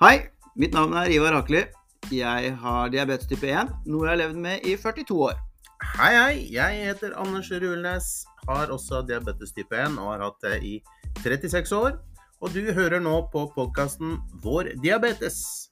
[0.00, 1.60] Hei, mitt navn er Ivar Akeli.
[2.08, 5.34] Jeg har diabetes type 1, noe jeg har levd med i 42 år.
[5.98, 6.38] Hei, hei.
[6.54, 8.06] Jeg heter Anders Rulnes.
[8.48, 10.72] Har også diabetes type 1 og har hatt det i
[11.20, 11.98] 36 år.
[12.40, 15.68] Og du hører nå på podkasten Vår diabetes.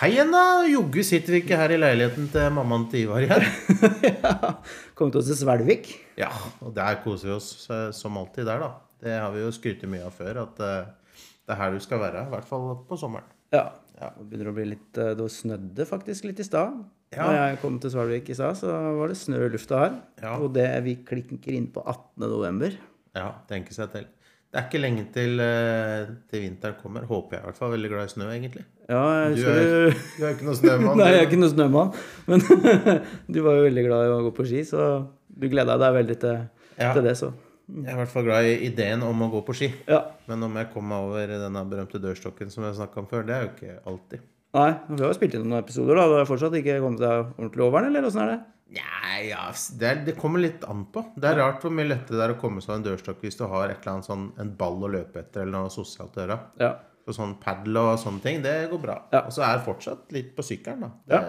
[0.00, 0.62] Hei igjen, da.
[0.64, 3.42] Joggu sitter vi ikke her i leiligheten til mammaen til Ivar igjen.
[4.06, 4.54] ja,
[4.96, 5.90] Kommet oss til Svelvik.
[6.16, 6.30] Ja,
[6.64, 8.70] og der koser vi oss eh, som alltid der, da.
[9.04, 12.00] Det har vi jo skrytt mye av før, at eh, det er her du skal
[12.00, 12.22] være.
[12.24, 13.28] I hvert fall på sommeren.
[13.52, 13.66] Ja.
[13.98, 14.08] Ja.
[14.16, 16.80] Det begynner å bli litt eh, Det snødde faktisk litt i stad.
[17.12, 17.26] Ja.
[17.26, 18.72] Når jeg kom til Svelvik i stad, så
[19.02, 20.00] var det snø i lufta her.
[20.24, 20.32] Ja.
[20.40, 22.24] Og det vi klinker inn på 18.
[22.24, 22.80] november.
[23.20, 24.08] Ja, tenke seg til.
[24.50, 27.04] Det er ikke lenge til, eh, til vinteren kommer.
[27.06, 27.70] Håper jeg i hvert fall.
[27.70, 28.64] Veldig glad i snø, egentlig.
[28.90, 30.96] Ja, jeg Du er, du du er ikke noe snømann?
[31.00, 31.92] Nei, jeg er ikke noe snømann.
[32.26, 32.42] Men
[33.36, 34.88] du var jo veldig glad i å gå på ski, så
[35.30, 36.42] du gleda deg veldig til,
[36.80, 36.90] Ja.
[36.96, 37.30] til det, så.
[37.70, 39.68] Jeg er i hvert fall glad i ideen om å gå på ski.
[39.86, 40.00] Ja.
[40.26, 43.36] Men om jeg kommer meg over denne berømte dørstokken som jeg snakka om før, det
[43.36, 44.24] er jo ikke alltid.
[44.58, 46.08] Nei, vi har jo spilt inn noen episoder, da.
[46.10, 48.40] Du har fortsatt ikke kommet deg ordentlig over den, eller åssen er det?
[48.70, 51.02] Nei, ja, det, er, det kommer litt an på.
[51.18, 53.42] Det er rart hvor mye lettere det er å komme seg en dørstokk hvis du
[53.50, 56.38] har et eller annet sånn, en ball å løpe etter eller noe sosialt å gjøre.
[56.62, 56.70] Ja.
[57.08, 58.96] Så sånn padel og sånne ting, det går bra.
[59.10, 59.24] Ja.
[59.24, 60.90] Og så er det fortsatt litt på sykkelen, da.
[61.10, 61.20] Det,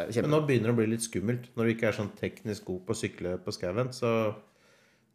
[0.00, 2.66] er Men nå begynner det å bli litt skummelt når du ikke er sånn teknisk
[2.70, 3.92] god på å sykle på skauen.
[3.94, 4.10] Så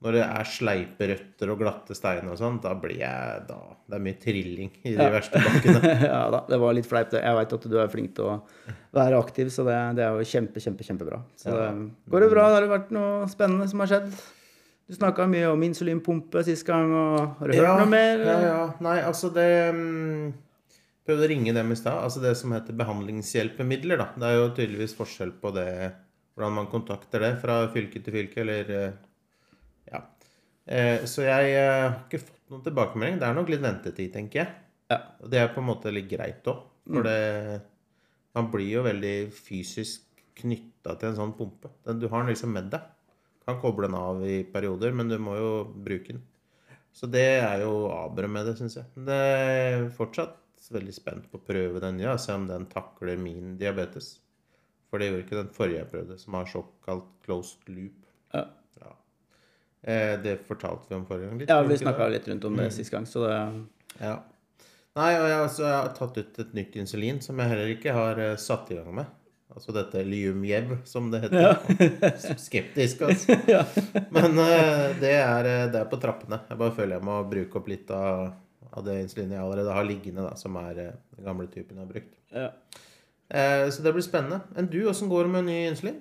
[0.04, 3.58] når det er sleipe røtter og glatte steiner og sånn, da blir jeg da
[3.88, 5.92] Det er mye trilling i de verste bakkene.
[6.12, 7.12] ja da, det var litt fleipt.
[7.16, 7.22] det.
[7.24, 8.36] Jeg veit at du er flink til å
[8.96, 11.20] være aktiv, så det, det er jo kjempe, kjempe, kjempebra.
[11.40, 11.68] Så Ja.
[11.72, 12.48] det, går det bra?
[12.54, 14.10] Har det vært noe spennende som har skjedd?
[14.86, 18.20] Du snakka mye om insulinpumpe sist gang, og har du hørt noe mer?
[18.22, 18.60] Ja, ja.
[18.86, 20.34] Nei, altså det mm,
[21.06, 21.98] Prøvde å ringe dem i stad.
[22.02, 24.08] Altså det som heter behandlingshjelpemidler, da.
[24.18, 25.70] Det er jo tydeligvis forskjell på det
[26.36, 28.96] hvordan man kontakter det fra fylke til fylke, eller eh,
[29.92, 30.02] Ja.
[30.66, 33.20] Eh, Så jeg eh, har ikke fått noen tilbakemelding.
[33.22, 34.54] Det er nok litt ventetid, tenker jeg.
[34.92, 35.00] Ja.
[35.22, 36.66] Og det er på en måte litt greit òg.
[36.86, 37.62] For det
[38.36, 40.04] Man blir jo veldig fysisk
[40.36, 41.70] knytta til en sånn pumpe.
[41.88, 42.84] Den, du har den liksom med deg.
[43.48, 45.52] Kan koble den av i perioder, men du må jo
[45.86, 46.24] bruke den.
[46.96, 48.86] Så det er jo aberet med det, syns jeg.
[48.96, 50.36] Men det er fortsatt
[50.76, 54.18] veldig spent på å prøve den, ja, se om den takler min diabetes.
[54.90, 57.98] For det gjorde ikke den forrige jeg prøvde, som har såkalt closed loop.
[58.36, 58.46] Ja.
[59.86, 59.92] Ja.
[59.92, 61.40] Eh, det fortalte vi om forrige gang.
[61.40, 63.38] litt, Ja, vi snakka litt rundt om det sist gang, så det
[64.02, 64.16] Ja.
[64.96, 67.94] Nei, og jeg, altså, jeg har tatt ut et nytt insulin som jeg heller ikke
[67.94, 69.06] har eh, satt i gang med.
[69.56, 71.60] Altså dette Lyumjev, som det heter.
[72.48, 73.36] Skeptisk, altså.
[73.48, 73.62] Ja.
[74.12, 76.42] Men eh, det, er, det er på trappene.
[76.50, 78.34] Jeg bare føler jeg må bruke opp litt av,
[78.72, 81.94] av det insulinet jeg allerede har liggende, da, som er den gamle typen jeg har
[81.94, 82.18] brukt.
[82.34, 82.50] ja.
[83.34, 84.38] Eh, så det blir spennende.
[84.56, 85.96] Enn du, åssen går det med ny insulin?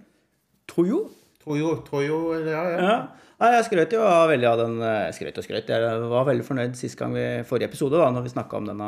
[0.69, 1.07] Toyo?
[1.41, 2.81] Toyo, Toyo, ja, ja.
[2.85, 2.97] Ja.
[3.45, 4.01] Nei, jeg skrøt jo
[4.31, 5.69] veldig av den eh, Skrøt og skrøt.
[5.69, 8.87] Jeg var veldig fornøyd sist gang vi forrige episode, da når vi snakka om denne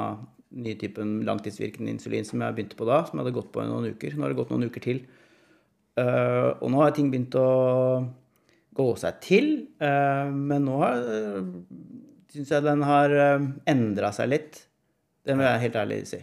[0.57, 3.69] nye typen langtidsvirkende insulin som jeg begynte på da, som jeg hadde gått på i
[3.69, 4.17] noen uker.
[4.17, 5.03] Nå har det gått noen uker til.
[6.01, 7.51] Uh, og nå har ting begynt å
[8.77, 11.45] gå seg til, Uh, men nå uh,
[12.33, 14.63] syns jeg den har uh, endra seg litt.
[15.21, 16.23] Det må jeg helt ærlig si.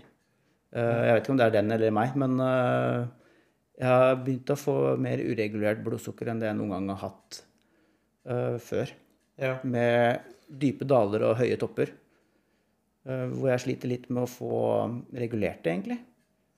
[0.74, 4.78] Jeg vet ikke om det er den eller meg, men jeg har begynt å få
[4.98, 7.44] mer uregulert blodsukker enn det jeg noen gang har hatt
[8.30, 8.94] eh, før.
[9.42, 9.58] ja.
[9.64, 11.94] Med dype daler og høye topper.
[13.04, 14.58] Uh, hvor jeg sliter litt med å få
[15.20, 15.98] regulert det, egentlig.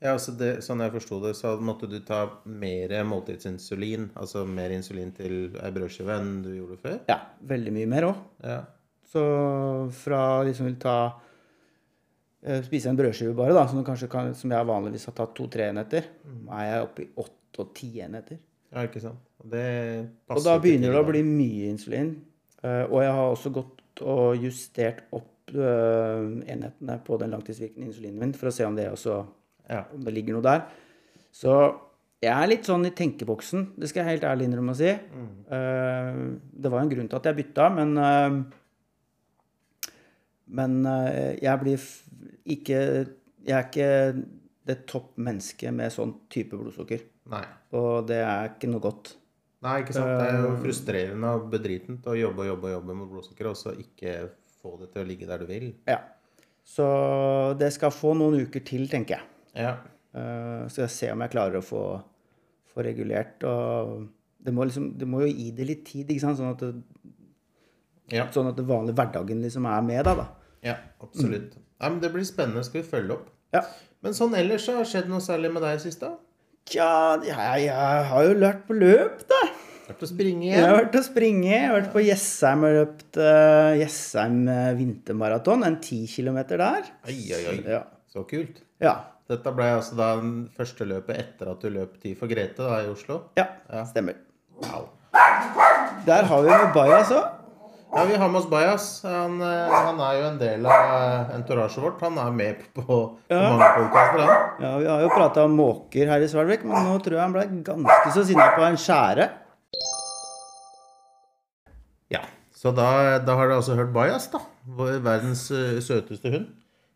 [0.04, 4.74] Ja, altså det, sånn jeg forsto det, så måtte du ta mer måltidsinsulin, altså mer
[4.76, 6.98] insulin til ei brødskive enn du gjorde før?
[7.10, 7.18] Ja,
[7.50, 8.20] veldig mye mer òg.
[8.46, 8.60] Ja.
[9.10, 9.24] Så
[9.96, 10.98] fra liksom ta
[12.44, 16.12] eh, Spise en brødskive bare, da, som, kan, som jeg vanligvis har tatt to-tre enheter,
[16.60, 18.42] er jeg oppe i åtte og ti enheter.
[18.74, 19.22] Ja, ikke sant.
[19.44, 19.54] Og
[20.36, 22.16] Og da begynner det å bli mye insulin.
[22.64, 28.20] Eh, og jeg har også gått og justert opp eh, enhetene på den langtidsvirkende insulinen
[28.20, 29.26] min for å se om det også
[29.70, 29.86] Ja.
[29.94, 30.66] om det ligger noe der.
[31.32, 31.54] Så
[32.22, 34.92] jeg er litt sånn i tenkeboksen, det skal jeg helt ærlig innrømme å si.
[34.92, 36.40] Mm.
[36.62, 38.44] det var en grunn til at jeg bytta, men eh,
[40.48, 41.80] Men eh, jeg blir
[42.46, 42.80] ikke
[43.46, 44.26] Jeg er ikke
[44.66, 47.00] det topp mennesket med sånn type blodsukker.
[47.34, 47.44] Nei.
[47.78, 49.16] Og det er ikke noe godt.
[49.66, 50.12] Nei, ikke sant.
[50.20, 53.58] Det er jo frustrerende og bedritent å jobbe og jobbe og jobbe med blodsukker, og
[53.58, 54.18] så ikke
[54.62, 55.72] få det til å ligge der du vil.
[55.90, 56.00] Ja.
[56.66, 56.86] Så
[57.60, 59.32] det skal få noen uker til, tenker jeg.
[59.66, 59.74] Ja.
[60.16, 61.82] Eh, skal jeg se om jeg klarer å få,
[62.74, 63.42] få regulert.
[63.50, 64.06] Og
[64.46, 66.42] det må, liksom, det må jo gi det litt tid, ikke sant?
[66.42, 67.16] Sånn at, det,
[68.14, 70.28] Ja, sånn at det vanlige hverdagen liksom er med deg, da.
[70.66, 71.58] ja absolutt.
[71.82, 72.64] Nei, men det blir spennende.
[72.66, 73.32] Skal vi følge opp?
[73.56, 73.66] Ja.
[74.06, 76.14] Men sånn ellers så har det skjedd noe særlig med deg sist, da?
[76.66, 76.90] Tja,
[77.22, 79.42] jeg, jeg har jo lært på løp, da.
[79.86, 81.50] Vært å springe Jeg har vært å springe.
[81.52, 85.62] Jeg har vært på Jessheim og løpt uh, Jessheim eh, vintermaraton.
[85.68, 86.88] En ti kilometer der.
[87.06, 87.60] Oi, oi, oi.
[87.76, 87.84] Ja.
[88.10, 88.64] Så kult.
[88.82, 88.96] ja.
[89.26, 92.76] Dette ble altså da den første løpet etter at du løp Tid for Grete da
[92.84, 93.24] i Oslo.
[93.40, 93.82] Ja, Ja.
[93.90, 94.20] stemmer.
[94.62, 94.84] Wow.
[96.06, 97.24] Der har vi Mubaya, så.
[97.94, 98.86] Ja, vi har med oss Bajas.
[99.04, 102.02] Han, eh, han er jo en del av entorasjet vårt.
[102.04, 102.98] Han er med på, på
[103.32, 103.42] Ja.
[103.54, 104.64] mange podkaster, han.
[104.66, 107.36] Ja, vi har jo prata om måker her i Svelvik, men nå tror jeg han
[107.36, 109.30] ble ganske så sinna på en skjære.
[112.12, 112.22] Ja.
[112.56, 114.42] Så da, da har dere altså hørt Bajas, da.
[114.76, 116.52] Verdens eh, søteste hund.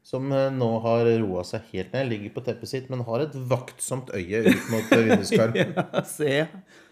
[0.10, 2.08] Som eh, nå har roa seg helt ned.
[2.10, 5.74] Ligger på teppet sitt, men har et vaktsomt øye ut mot eh, vinduskarmen.
[5.94, 6.32] Ja, se.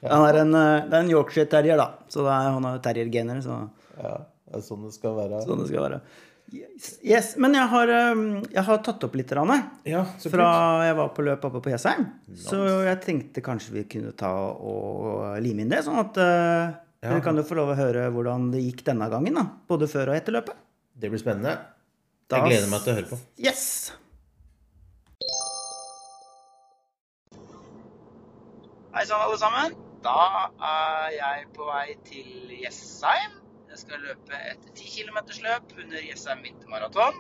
[0.06, 1.88] Han er en, eh, det er en Yorkshire terrier, da.
[2.14, 3.58] Så er, han har terriergener, så
[3.98, 4.12] Ja,
[4.46, 5.40] det er sånn det skal være.
[5.48, 6.02] sånn det skal være.
[6.54, 7.30] Yes, yes.
[7.44, 7.90] Men jeg har,
[8.54, 9.58] jeg har tatt opp litt, Rane,
[9.90, 10.46] Ja, så fra
[10.88, 12.06] jeg var på løp oppe på Jessheim.
[12.40, 17.10] Så jeg tenkte kanskje vi kunne ta og lime inn det, sånn at Ja.
[17.10, 19.44] dere kan jo få lov å høre hvordan det gikk denne gangen, da.
[19.68, 20.56] Både før og etter løpet.
[20.98, 21.58] Det blir spennende.
[22.30, 23.18] Da- Jeg gleder meg til å høre på.
[23.40, 23.64] Yes!
[28.96, 29.76] Hei sann, alle sammen.
[30.04, 30.16] Da
[30.72, 33.38] er jeg på vei til Jessheim.
[33.70, 37.20] Jeg skal løpe et 10 km-løp under Jessheim vintermaraton.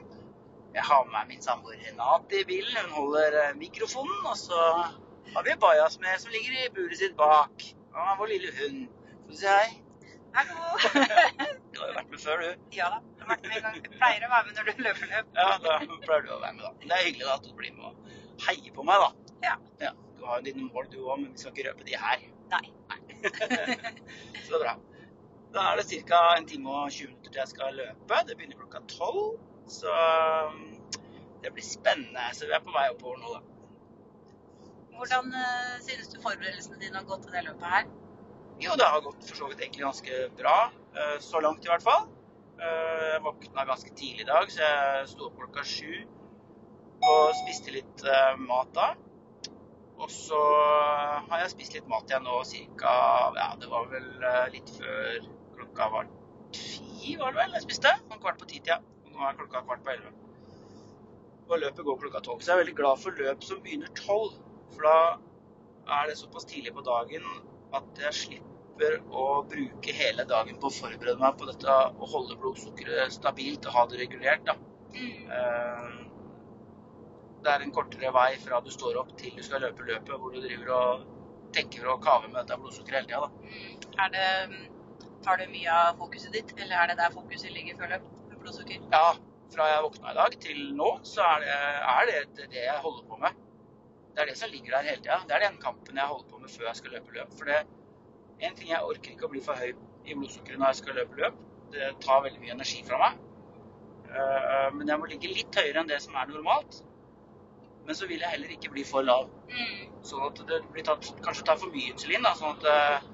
[0.75, 2.75] Jeg har med meg min samboer Renate i bilen.
[2.83, 4.19] Hun holder eh, mikrofonen.
[4.31, 4.62] Og så
[5.33, 7.63] har vi Bajas med, som ligger i buret sitt bak.
[7.95, 8.88] Og vår lille hund.
[9.24, 9.83] Skal du si hei?
[10.36, 10.57] Hallo!
[11.77, 12.69] Du har jo vært med før, du.
[12.74, 13.00] Ja da,
[13.32, 13.78] vært med en gang.
[13.84, 15.32] Jeg pleier å være med når du løper løp.
[15.38, 16.72] Ja, da pleier du å være med, da.
[16.84, 18.12] Det er hyggelig da, at du blir med og
[18.48, 19.10] heier på meg, da.
[19.48, 19.56] Ja.
[19.86, 22.24] Ja, Du har jo dine mål, du òg, men vi skal ikke røpe de her.
[22.54, 22.64] Nei.
[22.90, 23.02] Nei.
[24.48, 24.78] Så bra.
[25.56, 26.22] Da er det ca.
[26.38, 28.24] en time og 20 minutter til jeg skal løpe.
[28.28, 29.38] Det begynner klokka tolv.
[29.68, 30.58] Så um,
[31.44, 32.26] det blir spennende.
[32.36, 33.42] Så vi er på vei oppover nå, da.
[34.98, 37.90] Hvordan uh, synes du forberedelsene dine har gått til det løpet her?
[38.64, 40.56] Jo, det har gått for så vidt egentlig ganske bra.
[40.98, 42.08] eh, Så langt i hvert fall.
[42.57, 46.06] Eh, Jeg våkna ganske tidlig i dag, så jeg sto opp klokka sju
[47.07, 48.88] og spiste litt eh, mat da.
[49.98, 50.39] Og så
[51.30, 52.94] har jeg spist litt mat igjen nå cirka
[53.38, 55.27] Ja, det var vel eh, litt før
[55.57, 56.09] klokka var
[56.54, 57.94] ti, var det vel jeg spiste?
[58.09, 58.80] Sånn kvart på ti-tida.
[58.81, 59.13] Ja.
[59.13, 60.13] nå er klokka kvart på elleve.
[61.48, 62.42] Og løpet går klokka tolv.
[62.42, 64.36] Så jeg er veldig glad for løp som begynner tolv.
[64.74, 67.25] For da er det såpass tidlig på dagen
[67.77, 68.56] at jeg slipper
[69.12, 73.74] å bruke hele dagen på å forberede meg på dette å holde blodsukkeret stabilt og
[73.74, 74.46] ha det regulert.
[74.46, 74.56] Da.
[74.96, 76.04] Eh,
[77.44, 80.34] Det er en kortere vei fra du står opp til du skal løpe løpet, hvor
[80.34, 81.06] du driver og
[81.54, 83.22] tenker og kaver med dette blodsukkeret hele tida.
[83.22, 84.04] da.
[84.04, 87.78] Er det, mm, tar det mye av fokuset ditt, eller er det der fokuset ligger
[87.78, 88.10] før løp?
[88.42, 88.82] Blodsukker?
[88.92, 89.14] Ja,
[89.54, 91.56] fra jeg våkna i dag til nå, så er det
[91.94, 93.32] er det, det jeg holder på med.
[94.16, 95.20] Det er det som ligger der hele tida.
[95.28, 97.34] Det er den kampen jeg holder på med før jeg skal løpe løp.
[97.38, 97.60] For det
[98.39, 99.72] en ting jeg orker ikke å bli for høy
[100.07, 101.39] i blodsukkeret når jeg skal løpe løp.
[101.74, 103.18] Det tar veldig mye energi fra meg.
[104.07, 106.81] Eh, Men jeg må ligge litt høyere enn det som er normalt.
[107.88, 109.30] Men så vil jeg heller ikke bli for lav.
[109.51, 109.92] Mm.
[110.04, 112.24] Sånn at det blir tatt, kanskje tar for mye insulin.
[112.24, 113.07] Da, sånn at eh,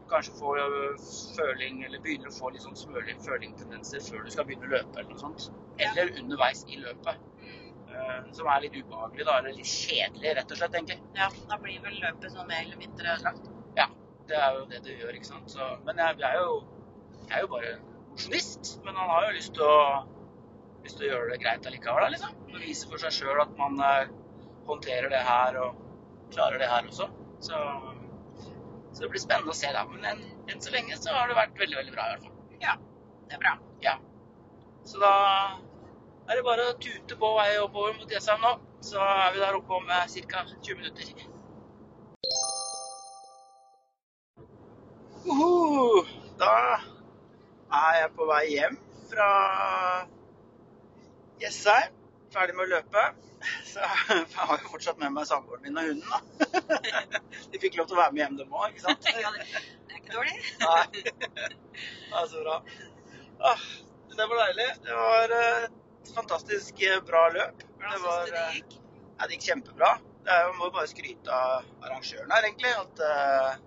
[0.00, 1.04] du kanskje får eh,
[1.38, 4.98] føling, eller begynner å få litt sånn smøling, følingtendenser før du skal begynne å løpe
[5.00, 5.48] eller noe sånt.
[5.82, 7.22] Eller underveis i løpet.
[7.42, 7.68] Mm.
[7.90, 9.38] eh, Som er litt ubehagelig, da.
[9.40, 10.98] Eller litt kjedelig, rett og slett, egentlig.
[11.18, 13.50] Ja, da blir vel løpet sånn mer eller mindre ødelagt.
[13.78, 13.86] Ja,
[14.28, 15.50] det er jo det det gjør, ikke sant.
[15.50, 16.62] Så, men jeg, jeg, er jo,
[17.28, 17.74] jeg er jo bare
[18.10, 18.72] mosjonist.
[18.84, 19.80] Men han har jo lyst til å,
[20.84, 22.38] lyst til å gjøre det greit allikevel, liksom.
[22.48, 24.14] Og vise for seg sjøl at man eh,
[24.70, 25.84] håndterer det her og
[26.34, 27.08] klarer det her også.
[27.46, 27.60] Så,
[28.92, 29.84] så det blir spennende å se, da.
[29.92, 32.60] Men enn, enn så lenge så har det vært veldig, veldig bra, i hvert fall.
[32.64, 32.76] Ja,
[33.28, 33.54] det er bra.
[33.84, 33.96] Ja.
[34.86, 35.14] Så da
[36.26, 38.56] er det bare å tute på vei oppover mot Jessheim nå.
[38.86, 40.42] Så er vi der oppe om ca.
[40.50, 41.26] 20 minutter.
[45.26, 46.04] Uhu,
[46.38, 46.50] da
[47.74, 48.76] er jeg på vei hjem
[49.10, 49.28] fra
[51.42, 51.94] Jessheim.
[52.34, 53.02] Ferdig med å løpe.
[53.66, 56.20] Så jeg har jo fortsatt med meg samboeren min og hunden, da.
[57.52, 59.10] De fikk lov til å være med hjem, dem òg, ikke sant?
[59.24, 60.36] Ja, det er ikke dårlig.
[60.62, 60.86] Nei.
[61.02, 62.56] Det er så bra.
[63.50, 63.66] Ah,
[64.16, 64.68] det var deilig.
[64.86, 65.68] Det var eh,
[66.06, 67.64] et fantastisk eh, bra løp.
[67.80, 68.76] Hvordan var, syns du det eh, gikk?
[69.16, 69.90] Ja, det gikk kjempebra.
[70.26, 72.72] Jo- må bare skryte av arrangøren her, egentlig.
[72.82, 73.64] At eh,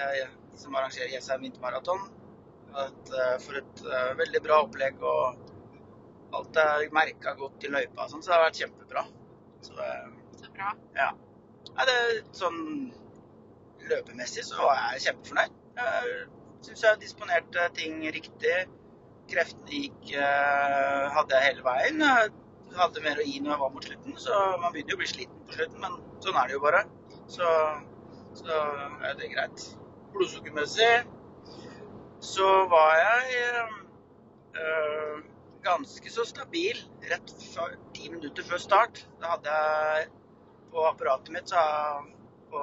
[0.00, 2.00] jeg, som arrangerer Jessheim vintermaraton.
[2.70, 5.00] At, eh, for et eh, veldig bra opplegg.
[5.02, 9.06] Og alt er merka godt i løypa sånn, så det har vært kjempebra.
[9.66, 10.74] Så eh, Så bra.
[10.96, 11.10] ja.
[11.70, 11.96] Nei, det
[12.36, 12.60] sånn
[13.90, 15.56] løpemessig så er jeg kjempefornøyd.
[15.80, 16.14] Jeg
[16.66, 18.54] syns jeg disponerte ting riktig.
[19.30, 20.14] Kreftene gikk
[21.14, 22.00] hadde jeg hele veien.
[22.02, 25.02] Jeg hadde mer å gi når jeg var mot slutten, så man begynner jo å
[25.02, 26.82] bli sliten på slutten, men sånn er det jo bare.
[27.30, 27.52] Så,
[28.40, 28.58] så
[29.06, 29.64] er det greit.
[30.14, 30.92] Blodsukkermessig
[32.20, 33.68] så var jeg
[34.60, 35.22] øh,
[35.64, 36.76] ganske så stabil
[37.10, 39.04] rett før ti minutter før start.
[39.20, 40.08] Da hadde jeg
[40.72, 41.62] på apparatet mitt, så
[42.50, 42.62] på,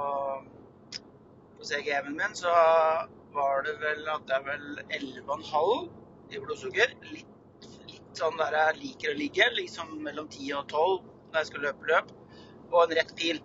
[1.57, 2.53] på CGM-en min, så
[3.33, 6.95] var det vel at jeg vel 11,5 i blodsukker.
[7.11, 11.51] Litt, litt sånn der jeg liker å ligge, liksom mellom 10 og 12 når jeg
[11.51, 12.15] skal løpe løp.
[12.71, 13.41] Og en rett pil.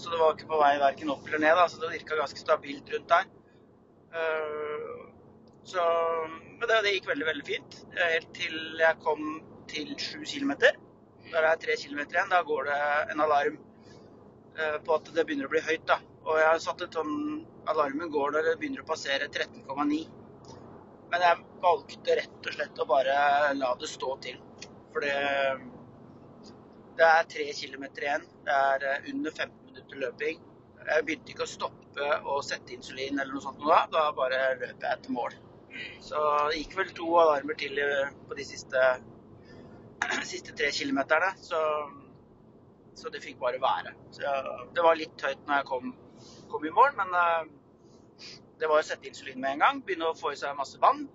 [0.00, 2.40] Så det var ikke på vei verken opp eller ned, da, så det virka ganske
[2.40, 3.26] stabilt rundt der.
[4.16, 5.02] Uh,
[5.68, 5.82] så,
[6.56, 7.80] men det, det, gikk veldig, veldig fint.
[7.98, 9.26] Helt til jeg kom
[9.70, 10.54] til 7 km.
[11.30, 12.32] Der er 3 km igjen.
[12.32, 12.78] Da går det
[13.12, 13.60] en alarm
[14.56, 15.84] uh, på at det begynner å bli høyt.
[15.90, 16.00] da.
[16.24, 17.14] Og jeg har satt et sånn
[17.68, 20.00] Alarmen går når det begynner å passere 13,9.
[21.12, 23.16] Men jeg valgte rett og slett å bare
[23.58, 24.40] la det stå til.
[24.94, 25.14] For det,
[26.98, 28.24] det er 3 km igjen.
[28.46, 30.40] Det er eh, under 15 minutter løping.
[30.80, 33.84] Jeg begynte ikke å stoppe og sette insulin eller noe sånt da.
[33.92, 35.36] Da bare løp jeg etter mål.
[36.02, 37.78] Så det gikk vel to alarmer til
[38.28, 38.84] på de siste,
[40.32, 41.30] siste tre kilometerne.
[41.44, 41.60] Så,
[42.98, 43.94] så, det fikk bare være.
[44.16, 44.34] Så
[44.74, 45.94] det var litt høyt når jeg kom,
[46.50, 49.84] kom i mål, men uh, det var å sette insulin med en gang.
[49.84, 51.06] Begynne å få i seg masse vann.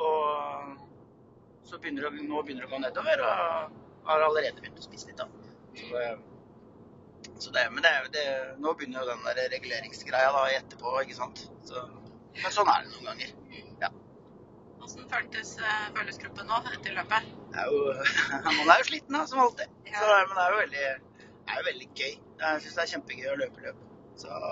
[0.00, 4.88] Og så begynner det, nå begynner det å gå nedover, og har allerede begynt å
[4.88, 5.20] spise litt.
[5.20, 5.28] da.
[5.78, 6.04] Så
[6.39, 6.39] så
[7.52, 8.24] det, men det, det,
[8.62, 11.42] nå begynner jo den der reguleringsgreia da etterpå, ikke sant.
[11.66, 11.84] Så,
[12.36, 13.34] men sånn er det noen ganger.
[13.82, 13.90] Ja.
[14.80, 17.30] Hvordan føltes, eh, føles kroppen nå etter løpet?
[17.60, 17.94] Er jo,
[18.58, 19.78] man er jo sliten, da, som alltid.
[19.90, 20.84] Så, men det er jo veldig,
[21.46, 22.12] er jo veldig gøy.
[22.40, 23.86] Jeg syns det er kjempegøy å løpe løp.
[24.20, 24.42] Så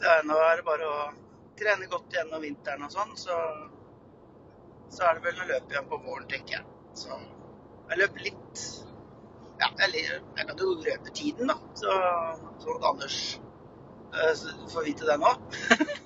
[0.00, 1.00] er, nå er det bare å
[1.60, 3.36] trene godt gjennom vinteren og sånn, så,
[4.94, 6.64] så er det vel å løpe igjen på våren, tenker jeg.
[6.96, 7.18] Så
[7.90, 8.62] jeg løper litt
[9.60, 9.90] ja, jeg,
[10.36, 11.56] jeg kan jo røpe tiden, da.
[11.78, 11.94] Så,
[12.62, 13.18] sånn at Anders
[14.14, 14.34] uh,
[14.72, 15.32] får vite det nå.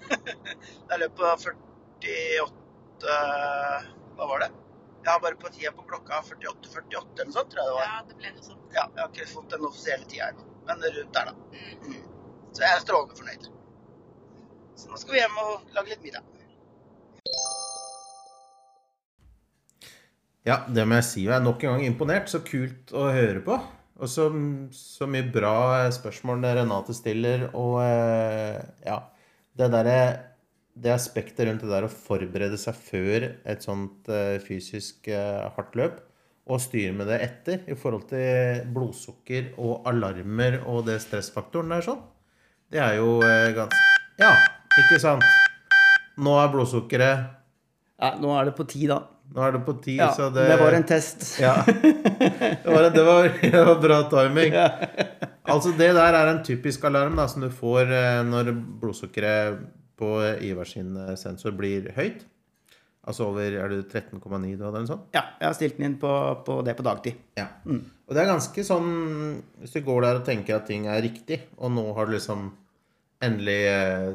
[0.91, 3.17] jeg løp på 48
[4.15, 4.51] Hva var det?
[5.05, 7.89] Jeg har bare på tida på klokka 48-48 eller noe sånt, tror jeg det var.
[7.91, 8.63] Ja, det ble noe sånt.
[8.73, 11.35] Ja, jeg har ikke fått den offisielle tida ennå, men rundt der, da.
[11.85, 11.99] Mm.
[12.55, 13.51] Så jeg er strålende fornøyd.
[14.81, 16.25] Så nå skal vi hjem og lage litt middag.
[20.45, 21.25] Ja, det må jeg si.
[21.25, 22.29] Jeg er nok en gang imponert.
[22.29, 23.57] Så kult å høre på.
[23.95, 24.27] Og så,
[24.75, 27.49] så mye bra spørsmål Renate stiller.
[27.57, 28.99] Og eh, ja
[29.57, 29.99] Det derre
[30.75, 35.79] Det aspektet rundt det der å forberede seg før et sånt eh, fysisk eh, hardt
[35.79, 36.03] løp,
[36.45, 41.87] og styre med det etter i forhold til blodsukker og alarmer og det stressfaktoren der
[41.87, 42.03] sånn,
[42.75, 43.81] det er jo ganske
[44.21, 44.35] Ja,
[44.83, 45.25] ikke sant?
[46.21, 47.25] Nå er blodsukkeret
[48.03, 48.99] Ja, nå er det på ti, da.
[49.35, 51.25] Nå er det på ti, ja, så det Det var en test.
[51.43, 51.57] Ja.
[51.67, 54.55] Det var, det var, det var bra timing.
[54.55, 54.69] Ja.
[55.43, 59.59] Altså, det der er en typisk alarm da, som du får eh, når blodsukkeret
[59.99, 60.13] på
[60.47, 62.23] Ivar sin eh, sensor blir høyt.
[63.05, 65.11] Altså over Er det 13,9 du hadde, eller noe sånt?
[65.13, 66.13] Ja, jeg har stilt den inn på,
[66.47, 67.19] på det på dagtid.
[67.37, 67.51] Ja.
[67.67, 67.83] Mm.
[68.07, 68.89] Og det er ganske sånn
[69.61, 72.49] Hvis du går der og tenker at ting er riktig, og nå har du liksom
[73.25, 74.09] endelig eh,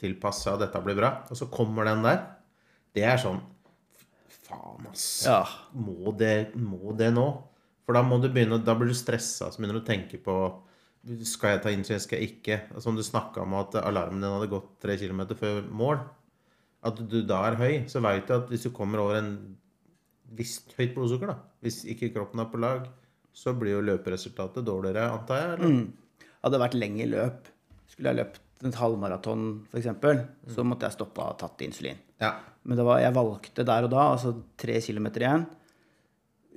[0.00, 2.22] tilpassa dette blir bra, og så kommer den der,
[2.96, 3.40] det er sånn
[4.44, 5.06] faen, ass.
[5.26, 5.40] Ja.
[5.72, 7.26] Må, det, må, det, nå?
[7.84, 9.50] For da må du begynne, da blir du stressa.
[9.50, 10.36] Så begynner du å tenke på
[11.28, 12.60] Skal jeg ta initiativ, skal jeg ikke?
[12.80, 15.98] Som du snakka om at alarmen din hadde gått tre km før mål.
[16.84, 19.34] At du da er høy, så veit du at hvis du kommer over en
[20.34, 22.86] visst høyt blodsukker, da, hvis ikke kroppen er på lag,
[23.34, 25.52] så blir jo løperesultatet dårligere, antar jeg?
[25.54, 25.74] eller?
[25.74, 26.32] Mm.
[26.44, 27.52] Hadde det vært lenge løp,
[27.90, 30.24] skulle jeg løpt et halvmaraton f.eks., mm.
[30.54, 32.00] så måtte jeg stoppa og tatt insulin.
[32.22, 32.32] Ja.
[32.64, 35.46] Men det var, jeg valgte der og da, altså tre kilometer igjen,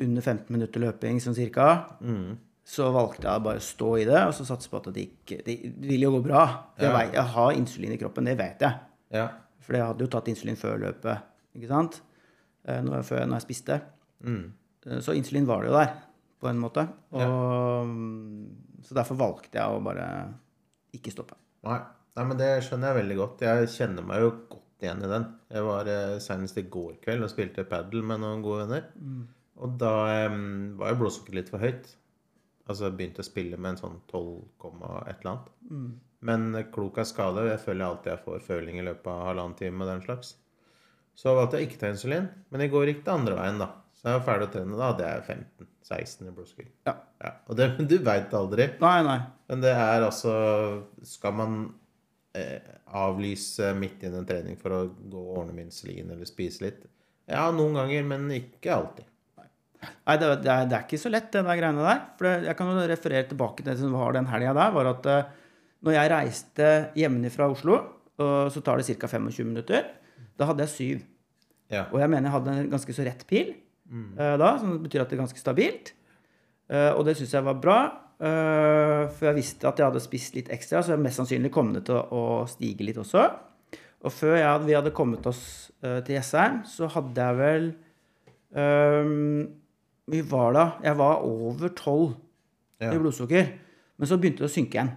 [0.06, 1.68] under 15 minutter løping sånn cirka,
[2.00, 2.38] mm.
[2.68, 5.34] så valgte jeg bare å stå i det og så satse på at det gikk
[5.48, 5.56] Det
[5.90, 6.44] vil jo gå bra.
[6.80, 8.80] Jeg, vet, jeg har insulin i kroppen, det vet jeg.
[9.18, 9.28] Ja.
[9.64, 12.00] For jeg hadde jo tatt insulin før løpet, ikke sant?
[12.68, 13.82] Eh, når, før, når jeg spiste.
[14.24, 14.46] Mm.
[14.86, 15.92] Eh, så insulin var det jo der,
[16.40, 16.88] på en måte.
[17.18, 17.34] Og, ja.
[18.88, 20.08] Så derfor valgte jeg å bare
[20.96, 21.36] ikke stoppe.
[21.68, 21.82] Nei.
[22.18, 23.44] Nei, men det skjønner jeg veldig godt.
[23.46, 25.26] Jeg kjenner meg jo godt igjen i den.
[25.54, 28.90] Jeg var eh, senest i går kveld og spilte padel med noen gode venner.
[28.98, 29.24] Mm.
[29.58, 29.94] Og da
[30.30, 31.88] um, var jo blodsukkeret litt for høyt.
[32.68, 34.28] Altså jeg begynte å spille med en sånn 12,
[35.08, 35.48] et eller annet.
[35.72, 35.88] Mm.
[36.30, 37.48] Men klok av skade.
[37.48, 40.36] Jeg føler alltid jeg får føling i løpet av halvannen time og den slags.
[41.18, 42.30] Så valgte jeg ikke ta insulin.
[42.54, 43.72] Men i går gikk det andre veien, da.
[43.98, 44.78] Så jeg var ferdig å trene.
[44.78, 45.26] Da hadde jeg
[45.88, 46.70] 15-16 i blodsukker.
[46.90, 46.94] Ja.
[47.24, 47.34] ja.
[47.48, 48.70] Og det, du veit aldri.
[48.84, 49.20] Nei, nei.
[49.50, 50.36] Men det er altså
[51.08, 51.87] Skal man Eh,
[52.98, 56.86] avlyse midt i en trening for å gå og ordne med insulin eller spise litt.
[57.28, 59.10] Ja, noen ganger, men ikke alltid.
[59.78, 62.00] Nei, det, det, er, det, er, ikke så lett, det der greiene der.
[62.18, 64.74] For det, jeg kan jo referere tilbake til det som var den helga der.
[64.74, 65.52] var at uh,
[65.86, 67.78] Når jeg reiste hjemmefra Oslo,
[68.18, 69.08] så tar det ca.
[69.08, 69.92] 25 minutter,
[70.38, 71.06] da hadde jeg syv.
[71.70, 71.86] Ja.
[71.92, 75.12] Og jeg mener jeg hadde en ganske så rett pil eh, da, som betyr at
[75.12, 75.94] det er ganske stabilt.
[76.72, 77.80] Eh, og det syns jeg var bra.
[78.20, 81.74] Eh, for jeg visste at jeg hadde spist litt ekstra, så jeg mest sannsynlig kom
[81.76, 83.26] det til å stige litt også.
[84.06, 85.44] Og før jeg, vi hadde kommet oss
[85.82, 87.70] eh, til Jessheim, så hadde jeg vel
[88.54, 89.48] um,
[90.08, 92.14] Vi var da Jeg var over tolv
[92.80, 92.92] Ja.
[92.94, 93.48] i blodsukker.
[93.98, 94.92] Men så begynte det å synke igjen.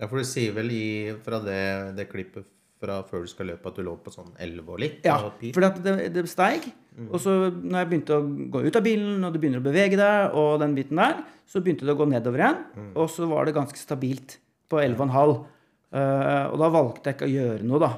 [0.00, 1.58] Ja, for du sier vel i, fra det,
[1.98, 2.46] det klippet
[2.78, 5.00] fra før du skal løpe, at du lå på sånn 11 og litt?
[5.06, 5.18] Ja,
[5.54, 6.68] for det, det steig.
[7.06, 9.98] Og så når jeg begynte å gå ut av bilen, og du begynner å bevege
[9.98, 12.90] deg, og den biten der, så begynte det å gå nedover igjen.
[12.98, 15.38] Og så var det ganske stabilt på 11,5.
[15.88, 17.92] Uh, og da valgte jeg ikke å gjøre noe, da.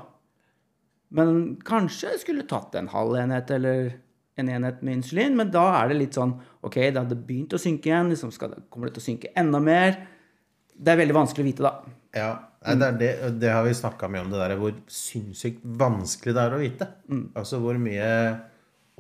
[1.17, 3.89] Men kanskje jeg skulle tatt en halv enhet eller
[4.39, 5.35] en enhet med insulin.
[5.39, 8.13] Men da er det litt sånn OK, det hadde begynt å synke igjen.
[8.13, 9.99] Liksom skal kommer det til å synke enda mer?
[10.71, 11.97] Det er veldig vanskelig å vite, da.
[12.17, 12.31] Ja,
[12.67, 16.37] nei, det, er det, det har vi snakka mye om, det der hvor sinnssykt vanskelig
[16.37, 16.89] det er å vite.
[17.39, 18.11] Altså hvor mye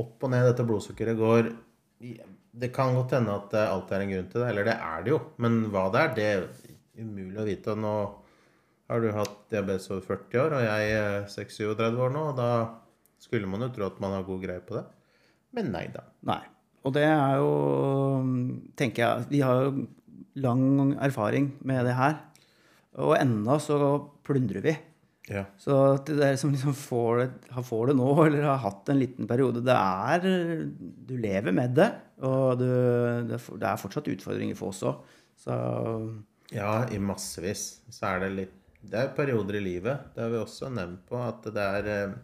[0.00, 1.50] opp og ned dette blodsukkeret går.
[2.60, 5.04] Det kan godt hende at det alltid er en grunn til det, eller det er
[5.04, 5.20] det jo.
[5.44, 6.46] Men hva det er, det er
[7.00, 7.74] umulig å vite.
[7.74, 7.94] Og nå
[8.90, 12.50] har du hatt diabetes over 40 år, og jeg er 36 år nå, og da
[13.20, 14.86] skulle man jo tro at man har god greie på det.
[15.56, 16.06] Men nei da.
[16.26, 16.42] Nei.
[16.80, 17.48] Og det er jo
[18.78, 19.72] Tenker jeg Vi har jo
[20.40, 22.14] lang erfaring med det her.
[22.98, 23.76] Og ennå så
[24.26, 24.72] plundrer vi.
[25.30, 25.44] Ja.
[25.62, 25.74] Så
[26.06, 29.28] til dere som liksom får det, har- får det nå, eller har hatt en liten
[29.30, 30.24] periode Det er
[31.06, 31.90] Du lever med det.
[32.26, 32.66] Og du,
[33.28, 35.04] det, er fortsatt utfordringer for oss òg.
[35.38, 35.54] Så
[36.52, 37.80] Ja, i massevis.
[37.94, 40.10] Så er det litt Det er perioder i livet.
[40.16, 41.20] Det har vi også nevnt på.
[41.22, 42.14] At det er eh,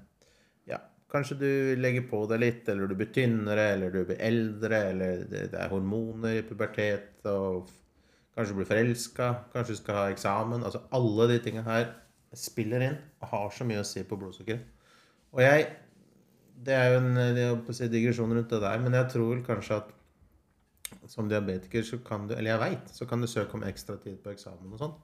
[0.73, 0.79] Ja,
[1.13, 5.23] kanskje du legger på deg litt, eller du blir tynnere, eller du blir eldre, eller
[5.31, 7.69] det, er hormoner i pubertet, og
[8.37, 10.65] kanskje du blir forelska, kanskje du skal ha eksamen.
[10.67, 11.89] Altså alle de tingene her
[12.37, 14.73] spiller inn og har så mye å si på blodsukkeret.
[15.33, 15.67] Og jeg
[16.67, 19.43] Det er jo en det er si digresjon rundt det der, men jeg tror vel
[19.45, 19.91] kanskje at
[21.07, 24.17] som diabetiker så kan du, eller jeg veit, så kan du søke om ekstra tid
[24.23, 24.95] på eksamen og sånn.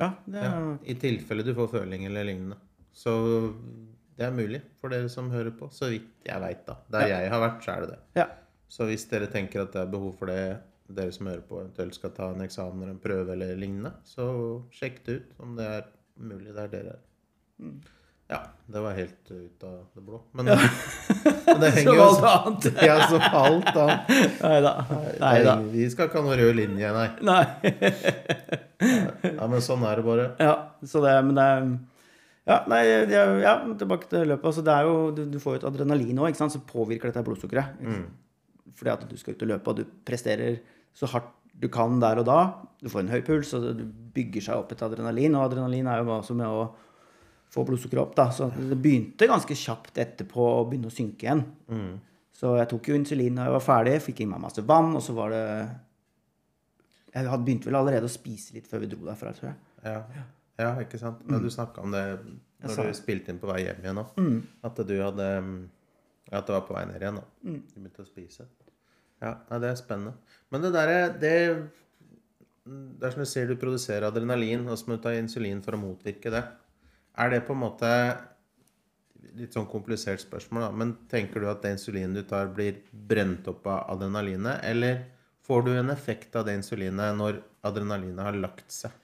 [0.00, 2.56] ja, det er Ja, I tilfelle du får føling eller lignende.
[2.96, 3.12] Så
[4.16, 6.78] det er mulig for dere som hører på, så vidt jeg veit, da.
[6.90, 7.98] Der jeg har vært, så er det det.
[8.22, 8.26] Ja.
[8.68, 10.56] Så hvis dere tenker at det er behov for det,
[10.88, 14.28] dere som hører på, eventuelt skal ta en eksamen eller en prøve eller lignende, så
[14.74, 17.04] sjekk det ut om det er mulig der dere er.
[17.62, 17.76] Mm.
[18.26, 20.18] Ja, det var helt ut av det blå.
[20.34, 22.64] Men, men det henger Som alt annet.
[22.88, 24.14] Ja, som alt annet.
[24.40, 24.72] Nei da.
[25.22, 25.36] Nei.
[25.76, 27.06] Vi skal ikke ha noen rød linje, nei.
[27.28, 27.44] Nei.
[29.30, 30.26] Ja, men sånn er det bare.
[30.42, 31.68] Ja, så det, men det er
[32.46, 34.44] ja, nei, ja, tilbake til løpet.
[34.50, 37.78] Altså, det er jo, du, du får jo et adrenalin òg, som påvirker dette blodsukkeret.
[37.82, 38.22] sant?
[38.74, 40.58] Fordi at du skal ut og løpe, og du presterer
[40.96, 42.40] så hardt du kan der og da.
[42.82, 45.38] Du får en høy puls, og det bygger seg opp et adrenalin.
[45.38, 46.66] Og adrenalin er jo også med å
[47.52, 48.14] få blodsukkeret opp.
[48.18, 51.44] da, Så det begynte ganske kjapt etterpå å begynne å synke igjen.
[52.36, 55.02] Så jeg tok jo insulin da jeg var ferdig, fikk i meg masse vann, og
[55.02, 55.44] så var det
[57.16, 59.56] Jeg hadde begynt vel allerede å spise litt før vi dro derfra, tror jeg.
[59.86, 60.02] Ja,
[60.60, 61.22] ja ikke sant?
[61.24, 62.02] Men du snakka om det
[62.60, 64.12] når du spilte inn på vei hjem igjen òg,
[64.68, 65.40] At du hadde ja,
[66.32, 67.20] At det var på vei ned igjen.
[67.20, 67.26] da.
[67.46, 68.46] De begynte å spise.
[69.22, 70.14] Ja, nei, det er spennende.
[70.52, 71.34] Men det derre det,
[72.66, 75.76] det er som du sier, du produserer adrenalin, og så må du ta insulin for
[75.76, 76.42] å motvirke det.
[77.16, 77.92] Er det på en måte
[79.36, 80.68] Litt sånn komplisert spørsmål, da.
[80.80, 82.78] Men tenker du at det insulinet du tar, blir
[83.10, 84.62] brent opp av adrenalinet?
[84.64, 85.02] Eller
[85.44, 88.94] får du en effekt av det insulinet når adrenalinet har lagt seg?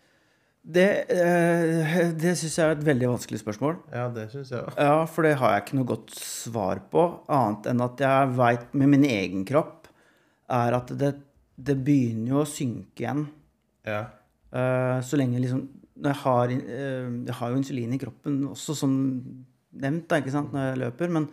[0.62, 3.81] Det, eh, det syns jeg er et veldig vanskelig spørsmål.
[3.90, 4.77] Ja, det syns jeg òg.
[4.79, 8.75] Ja, for det har jeg ikke noe godt svar på, annet enn at jeg veit
[8.79, 9.88] med min egen kropp,
[10.53, 11.16] er at det,
[11.59, 13.25] det begynner jo å synke igjen.
[13.88, 14.05] Ja.
[14.55, 15.64] Eh, så lenge liksom
[16.03, 18.94] jeg, har, eh, jeg har jo insulin i kroppen også, som
[19.72, 21.12] nevnt, da, ikke sant, når jeg løper.
[21.18, 21.29] Men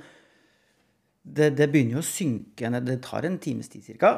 [1.23, 2.79] det, det begynner jo å synke igjen.
[2.85, 4.13] Det tar en times tid cirka.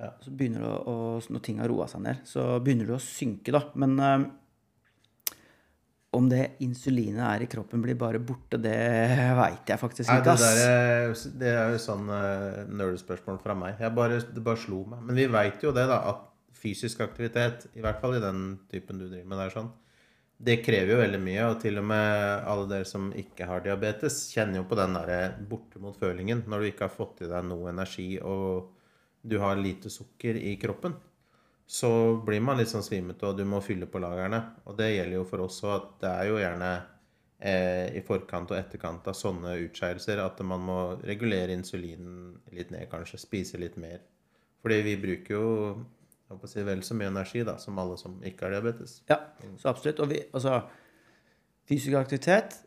[0.00, 0.12] Ja.
[0.24, 3.04] Så begynner det å, å, når ting har roa seg ned, så begynner det å
[3.04, 3.64] synke, da.
[3.80, 4.28] Men eh,
[6.16, 8.74] om det insulinet er i kroppen, blir bare borte, det
[9.38, 10.32] veit jeg faktisk Nei, ikke.
[10.40, 10.62] det, der,
[11.12, 13.76] er- det er jo sånn uh, nerdespørsmål fra meg.
[13.78, 15.04] Jeg bare, det bare slo meg.
[15.06, 16.26] Men vi veit jo det, da, at
[16.60, 18.42] fysisk aktivitet, i hvert fall i den
[18.72, 19.70] typen du driver med der, sånn,
[20.40, 21.46] det krever jo veldig mye.
[21.52, 25.36] Og til og med alle dere som ikke har diabetes, kjenner jo på den der
[25.50, 28.70] bortimot-følingen når du ikke har fått i deg noe energi og
[29.22, 30.94] du har lite sukker i kroppen.
[31.70, 31.90] Så
[32.26, 34.40] blir man litt sånn svimete, og du må fylle på lagrene.
[34.66, 36.70] Og det gjelder jo for oss òg, at det er jo gjerne
[37.38, 42.88] eh, i forkant og etterkant av sånne utskeielser at man må regulere insulinen litt ned,
[42.90, 43.20] kanskje.
[43.22, 44.02] Spise litt mer.
[44.64, 45.46] Fordi vi bruker jo
[46.30, 49.00] jeg håper å si, vel så mye energi da, som alle som ikke har diabetes.
[49.10, 49.16] Ja,
[49.58, 50.02] så absolutt.
[50.04, 50.60] Og vi, altså,
[51.66, 52.60] fysisk aktivitet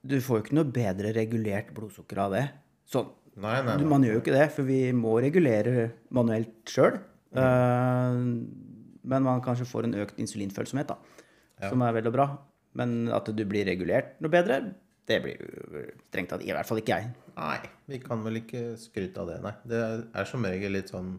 [0.00, 2.46] Du får jo ikke noe bedre regulert blodsukker av det.
[2.88, 3.10] Sånn.
[3.40, 3.88] Nei, nei, nei.
[3.88, 6.96] Man gjør jo ikke det, for vi må regulere manuelt sjøl.
[7.34, 11.26] Men man kanskje får en økt insulinfølsomhet, da.
[11.68, 12.28] Som er vel og bra.
[12.78, 14.60] Men at du blir regulert noe bedre,
[15.10, 17.10] det blir du strengt tatt i hvert fall ikke jeg.
[17.34, 17.58] Nei,
[17.90, 19.54] vi kan vel ikke skryte av det, nei.
[19.66, 21.16] Det er som regel litt sånn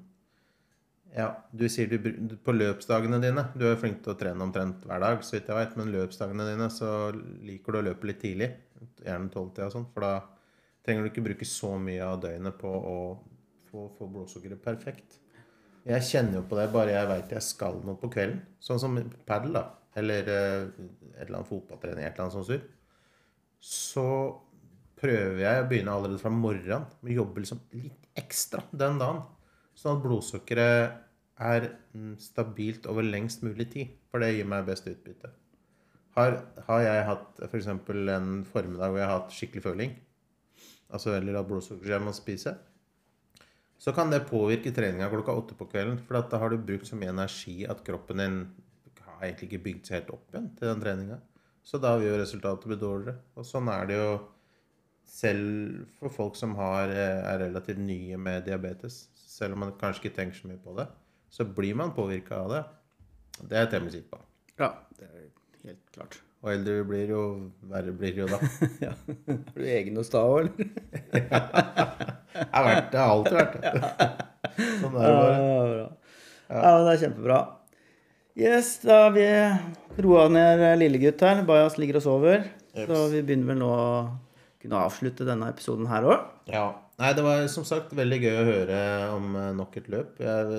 [1.12, 5.02] Ja, du sier du på løpsdagene dine Du er flink til å trene omtrent hver
[5.04, 6.92] dag, så vidt jeg veit, men løpsdagene dine så
[7.44, 8.54] liker du å løpe litt tidlig.
[9.04, 10.14] Gjerne tolvtida og sånn, for da
[10.86, 12.96] trenger du ikke bruke så mye av døgnet på å
[13.72, 15.20] få, få blodsukkeret perfekt.
[15.88, 18.42] Jeg kjenner jo på det bare jeg veit jeg skal noe på kvelden.
[18.62, 19.64] Sånn som padel, da.
[19.98, 20.68] Eller eh,
[21.16, 22.70] et eller annet fotballtrening, et eller annet sånt
[23.62, 24.06] så
[24.98, 29.22] prøver jeg å begynne allerede fra morgenen med å jobbe liksom litt ekstra den dagen.
[29.78, 30.96] Sånn at blodsukkeret
[31.42, 33.94] er mm, stabilt over lengst mulig tid.
[34.12, 35.30] For det gir meg best utbytte.
[36.18, 37.70] Har, har jeg hatt f.eks.
[37.72, 39.94] en formiddag hvor jeg har hatt skikkelig føling,
[40.92, 42.52] altså eller at blodsukkeret jeg må spise,
[43.82, 45.98] så kan det påvirke treninga klokka åtte på kvelden.
[46.06, 48.36] For at da har du brukt så mye energi at kroppen din
[49.02, 51.18] har egentlig ikke bygd seg helt opp igjen til den treninga.
[51.66, 53.18] Så da vil jo resultatet bli dårligere.
[53.38, 54.12] Og sånn er det jo
[55.10, 59.08] selv for folk som har, eh, er relativt nye med diabetes.
[59.16, 60.88] Selv om man kanskje ikke tenker så mye på det,
[61.30, 62.64] så blir man påvirka av det.
[63.48, 64.22] Det er jeg temmelig sikker på.
[64.60, 65.30] Ja, det er
[65.66, 66.22] helt klart.
[66.44, 68.40] Og eldre vi blir, jo verre blir det jo da.
[68.88, 68.94] Ja.
[69.26, 70.54] Blir du egen hos da òg,
[71.14, 72.08] eller?
[72.32, 73.72] Det har, vært, det har alltid vært det.
[74.82, 75.88] Sånn er det bare.
[76.52, 77.40] Ja, men det er kjempebra.
[78.40, 79.26] Yes, da har vi
[80.04, 81.44] roa ned lillegutt her.
[81.48, 82.46] Bajas ligger og sover.
[82.76, 83.90] Så vi begynner vel nå å
[84.62, 86.32] kunne avslutte denne episoden her òg.
[86.52, 86.70] Ja.
[87.02, 88.80] Nei, det var som sagt veldig gøy å høre
[89.16, 90.20] om eh, nok et løp.
[90.22, 90.52] Er.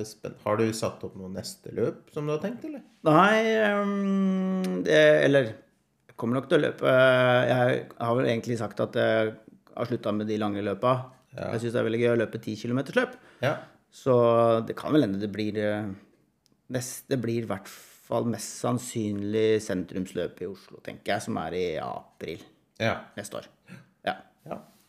[0.43, 2.83] Har du satt opp noe neste løp som du har tenkt, eller?
[3.07, 3.37] Nei,
[3.79, 6.97] um, det, eller Jeg kommer nok til å løpe.
[7.47, 9.33] Jeg har vel egentlig sagt at jeg
[9.73, 10.97] har slutta med de lange løpa.
[11.37, 11.51] Ja.
[11.55, 13.15] Jeg syns det er veldig gøy å løpe 10 km løp.
[13.43, 13.55] Ja.
[13.93, 14.15] Så
[14.67, 15.89] det kan vel hende det blir eh,
[16.73, 21.67] Det blir i hvert fall mest sannsynlig sentrumsløp i Oslo, tenker jeg, som er i
[21.81, 22.41] april
[22.81, 22.99] Ja.
[23.17, 23.47] neste år.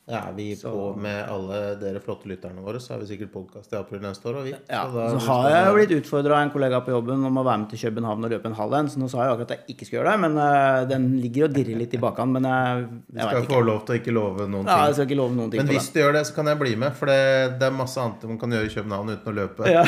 [0.03, 3.71] Ja, er vi på med alle dere flotte lytterne våre, så har vi sikkert podkast
[3.71, 4.35] i april neste år.
[4.41, 4.51] Og vi.
[4.51, 4.81] ja.
[4.91, 7.59] da- Så har jeg jo blitt utfordra av en kollega på jobben om å være
[7.61, 9.61] med til København og løpe en halv en, så nå sa jeg jo akkurat at
[9.63, 12.35] jeg ikke skal gjøre det, men uh, den ligger og dirrer litt i bakhånd.
[12.35, 13.53] Men jeg, Du jeg skal veit ikke.
[13.55, 14.75] få lov til å ikke love noen ting.
[14.75, 16.51] Ja, jeg skal ikke love noen ting Men på hvis du gjør det, så kan
[16.51, 16.91] jeg bli med.
[16.99, 17.19] For det,
[17.63, 19.71] det er masse annet man kan gjøre i København uten å løpe.
[19.71, 19.83] Ja.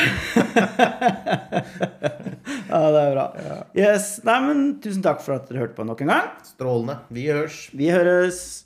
[2.72, 3.26] ja, det er bra.
[3.76, 4.08] Yes.
[4.24, 6.32] Nei, men tusen takk for at dere hørte på nok en gang.
[6.56, 7.02] Strålende.
[7.12, 7.66] Vi høres.
[7.76, 8.64] Vi høres.